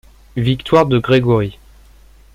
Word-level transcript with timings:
Victoire 0.35 0.87
de 0.89 0.97
Grégory. 0.97 1.59